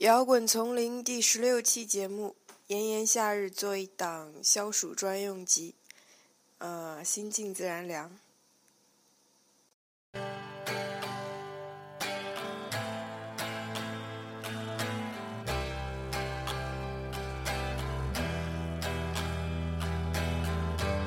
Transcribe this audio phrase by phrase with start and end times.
[0.00, 2.34] 摇滚丛林第十六期节目
[2.68, 5.74] 炎炎夏日做一档消暑专用集
[6.56, 8.10] 呃心静自然凉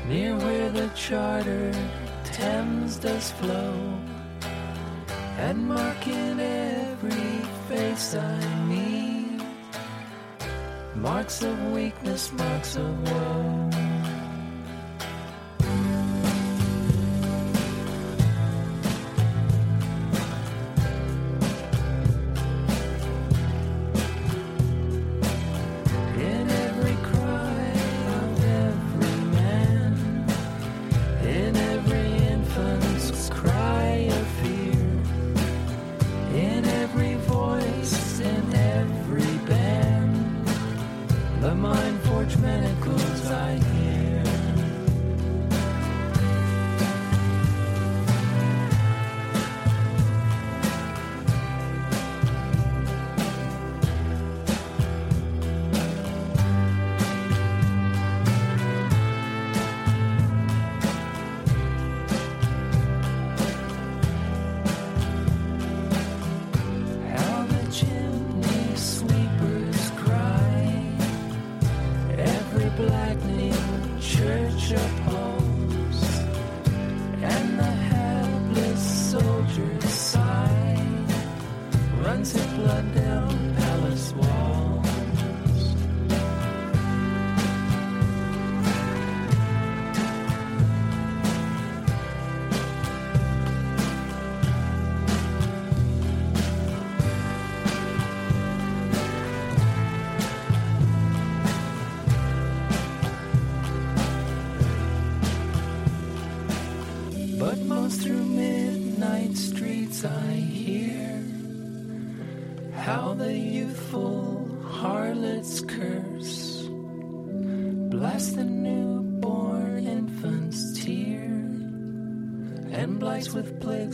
[0.06, 1.72] near where the charter
[2.42, 3.72] Thames does flow,
[5.38, 7.38] and marking every
[7.68, 9.40] face I meet.
[10.96, 13.81] Marks of weakness, marks of woe.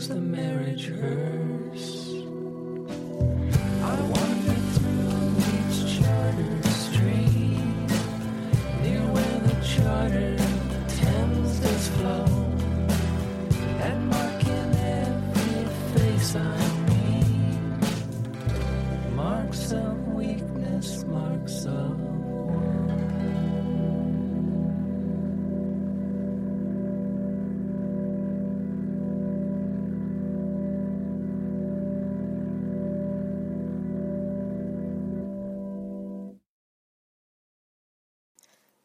[0.07, 1.38] the marriage hurt.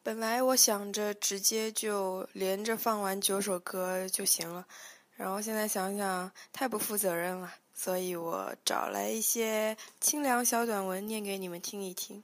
[0.05, 4.67] 本来我想着直接就连着放完九首歌就行了，
[5.17, 12.23] 然后现在想想太不负责任了，所以我找来一些清凉小短文念给你们听一听。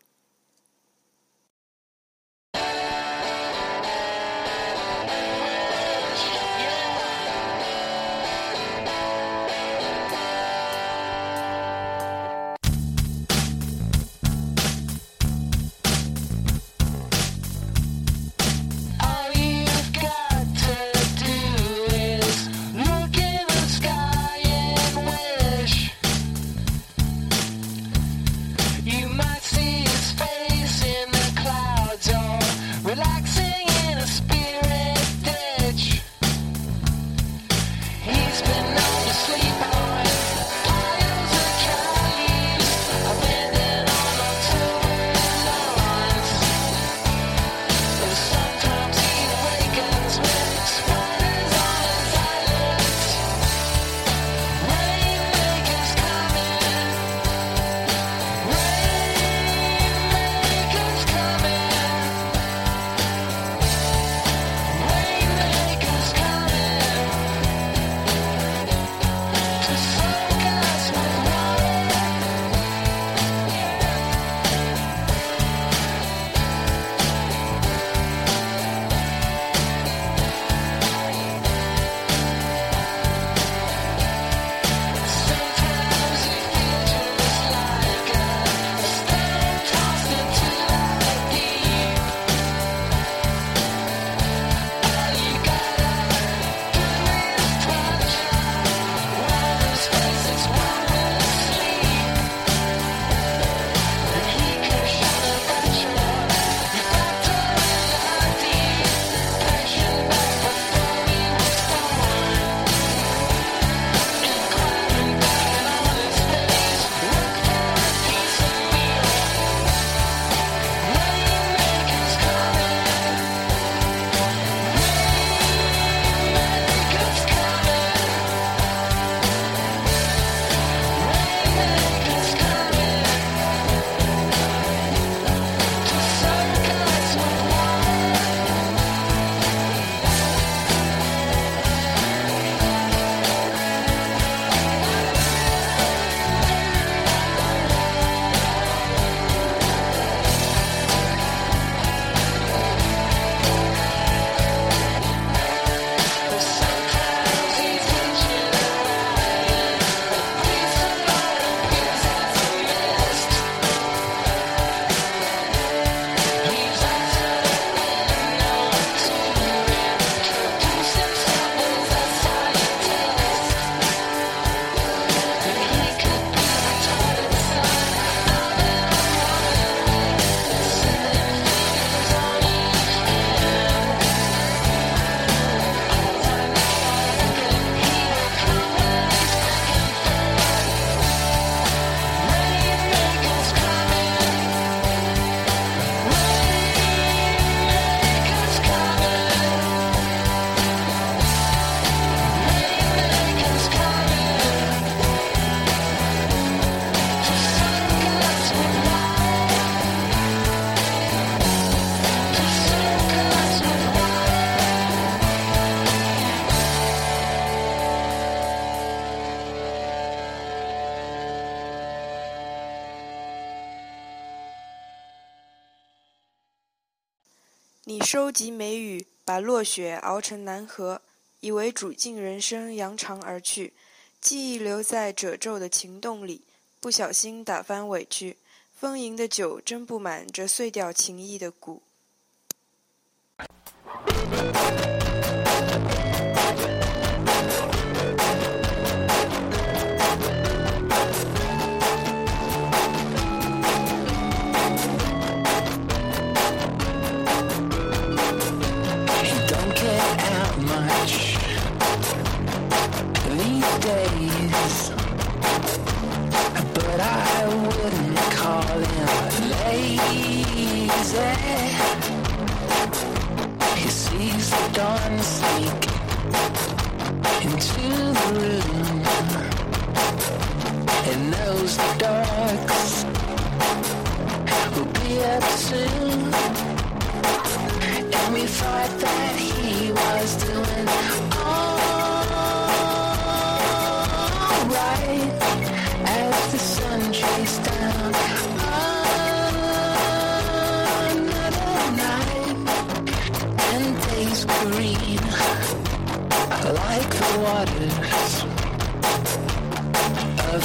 [229.40, 231.00] 落雪熬成南河，
[231.40, 233.72] 以为主尽人生扬长而去，
[234.20, 236.42] 记忆留在褶皱的情洞里，
[236.80, 238.36] 不小心打翻委屈，
[238.74, 241.82] 丰盈的酒斟不满这碎掉情意的鼓。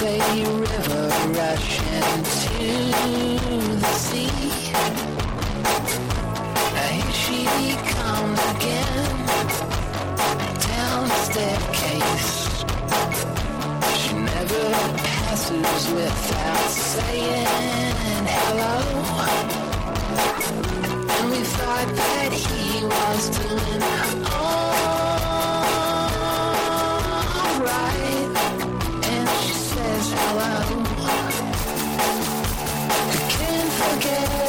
[0.06, 1.10] A river
[3.80, 4.30] the sea.
[6.92, 7.40] Here she
[7.94, 9.16] comes again
[10.70, 12.34] down the staircase.
[14.00, 14.66] She never
[15.10, 18.78] passes without saying hello.
[21.16, 24.45] And we thought that he was doing
[33.96, 34.45] again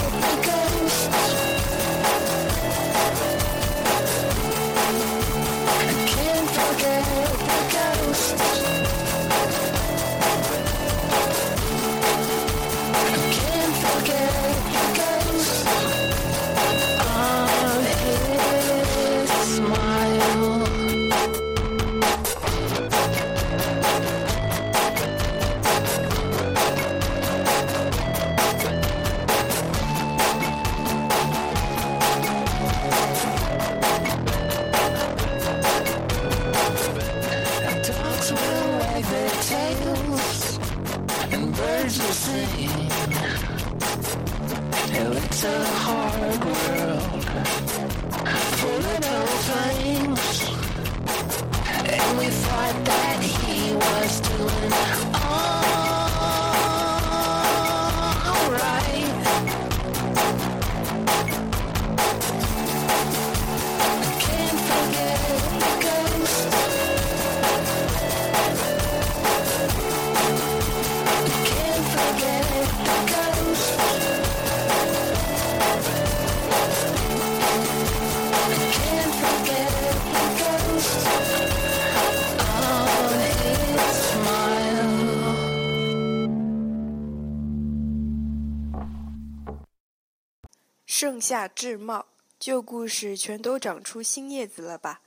[91.28, 92.06] 夏至茂，
[92.38, 95.00] 旧故事全都长出新叶子了吧？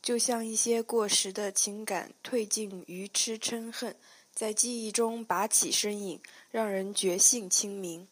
[0.00, 3.96] 就像一些过时的情感褪尽愚痴嗔恨，
[4.32, 6.20] 在记忆中拔起身影，
[6.52, 8.06] 让人觉性清明。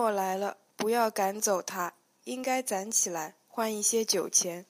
[0.00, 1.92] 我来了不要赶走他
[2.24, 4.64] 应该攒起来换一些酒钱。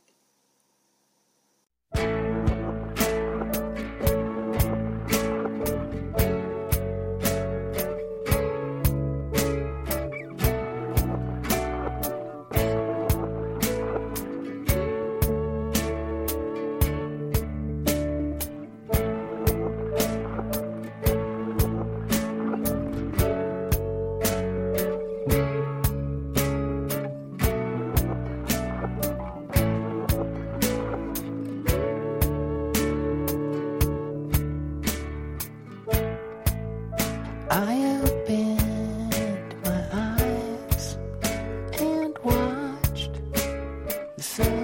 [44.21, 44.60] sun.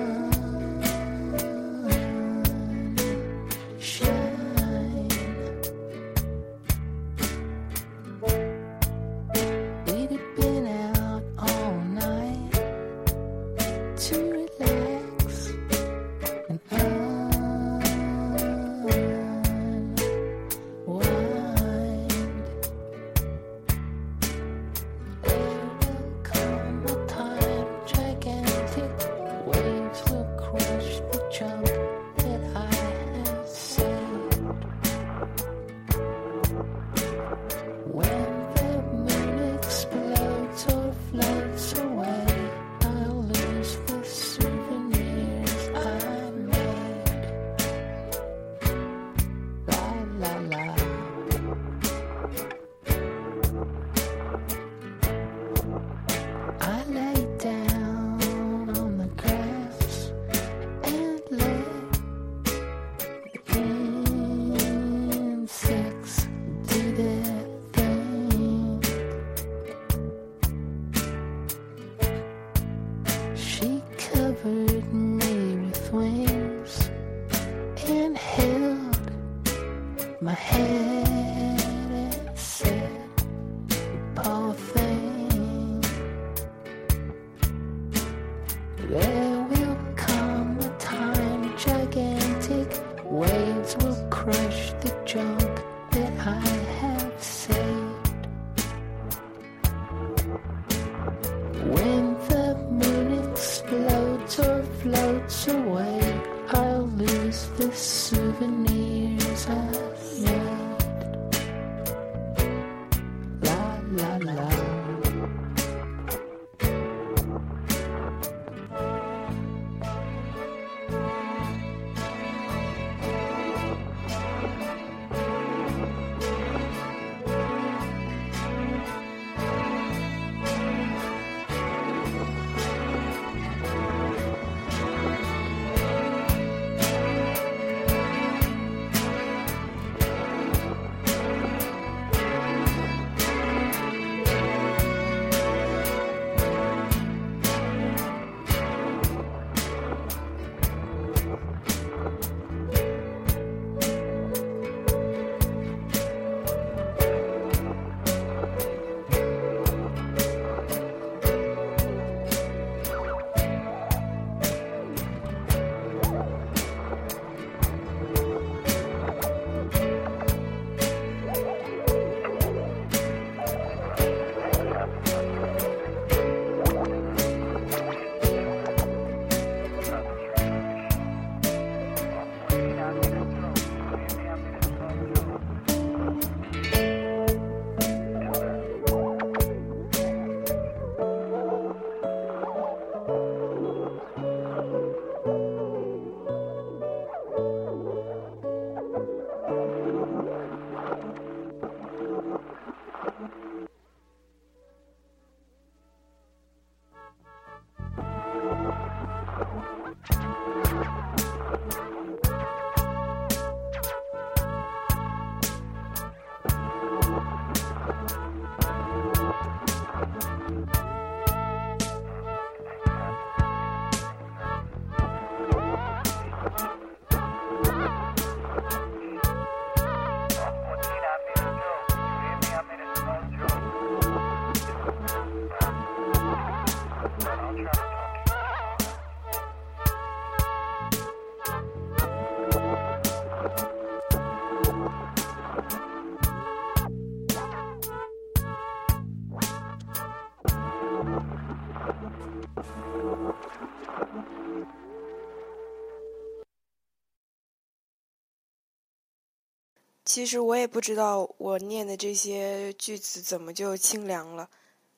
[260.17, 264.49] 其实我也不知道我念的这些句子怎么就清凉了，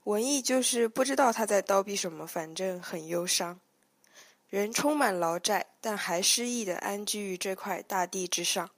[0.04, 3.58] 文艺就是不知道他在叨逼什么，反正很忧伤，
[4.48, 8.70] 人充满劳债，但还诗意的安居于这块大地之上。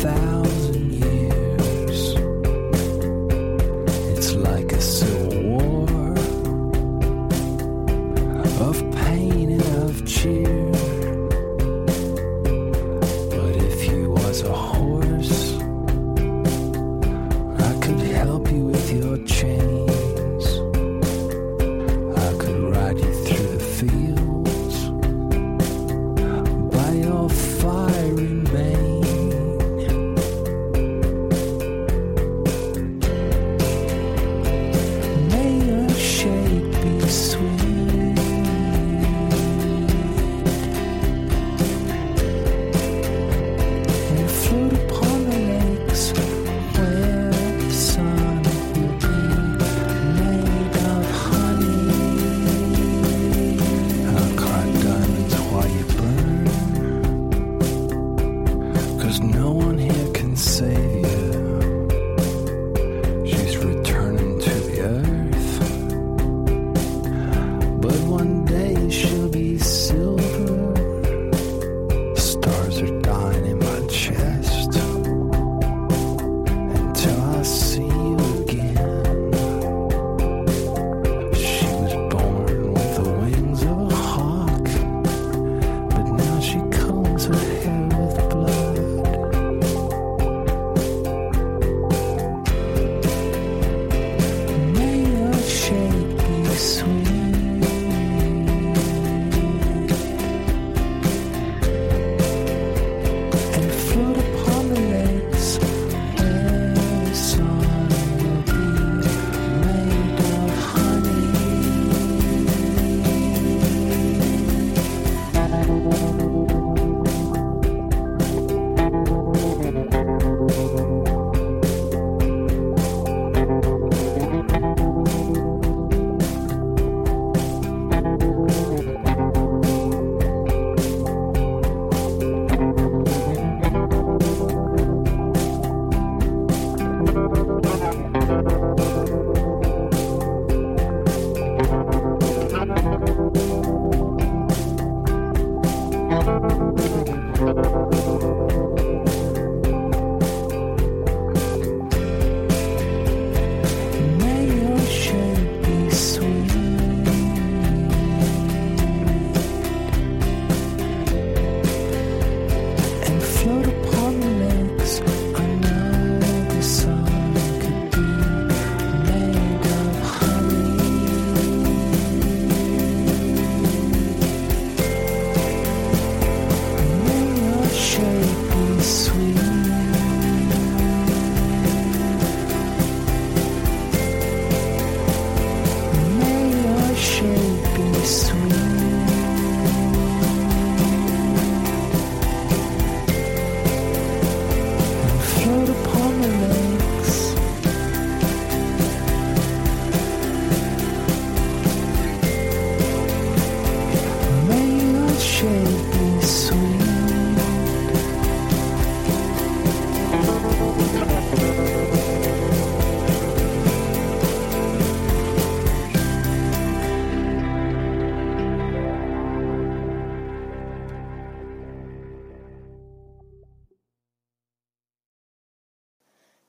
[0.00, 0.67] thousand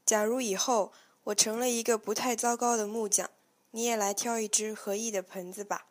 [0.09, 0.91] 假如以后
[1.25, 3.29] 我成了一个不太糟糕的木匠
[3.69, 5.88] 你也来挑一只合意的盆子吧。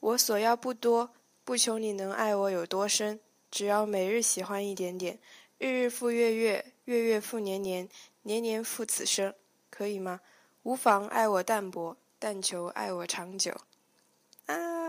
[0.00, 1.10] 我所要不多，
[1.42, 3.18] 不求你能爱我有多深。
[3.50, 5.18] 只要每日喜欢一点点，
[5.58, 7.88] 日日复月月，月月复年年，
[8.22, 9.32] 年年复此生。
[9.70, 10.20] 可以吗？
[10.64, 13.52] 无妨，爱我淡薄，但求爱我长久。
[14.46, 14.81] 啊。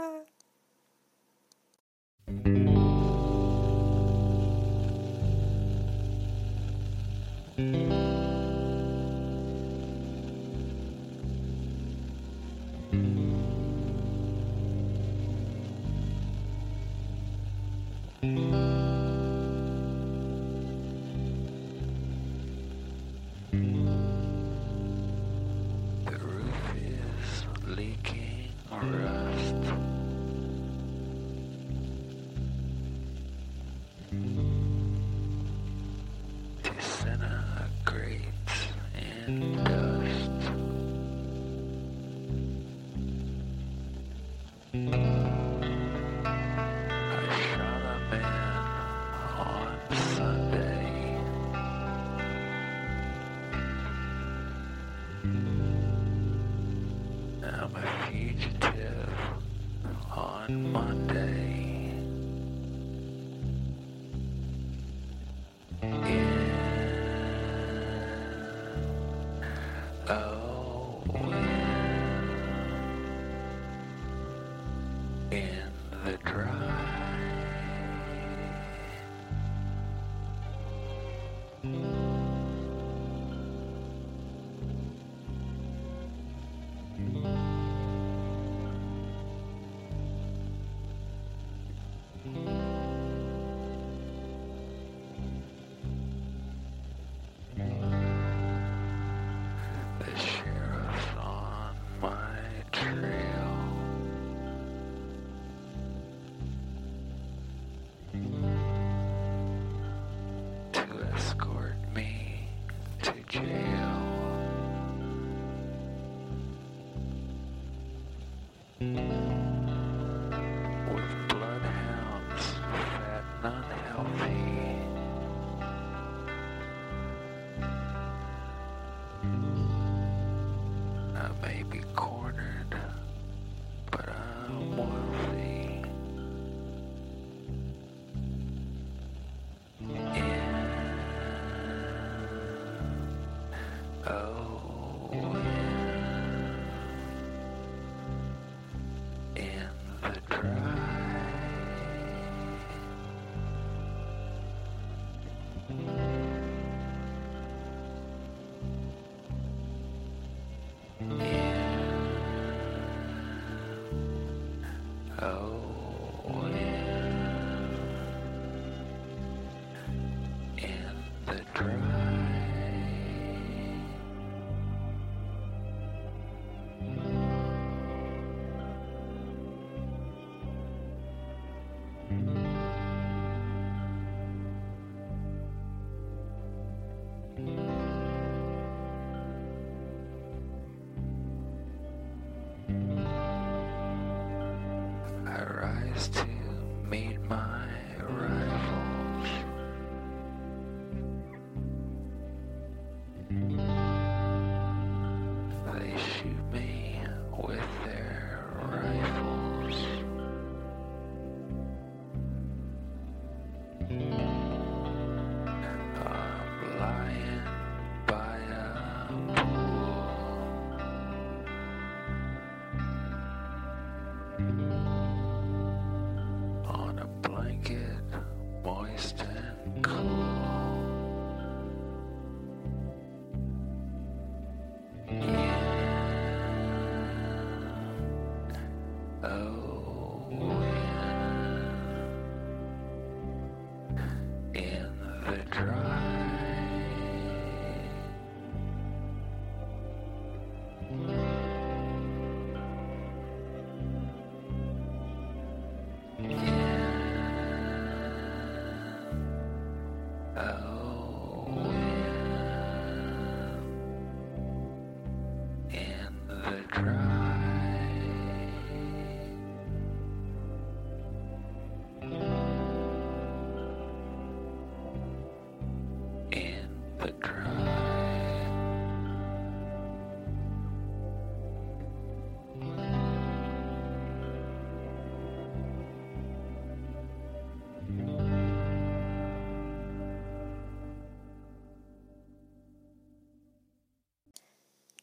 [111.14, 111.53] Let's go.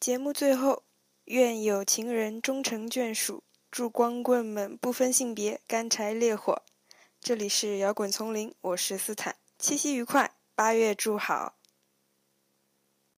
[0.01, 0.81] 节目最后，
[1.25, 6.63] 愿有情人终成眷属，祝光棍们不分性别，干柴烈火。
[7.19, 11.53] 这里是摇滚丛林，我是斯坦，七夕愉快，八月祝好。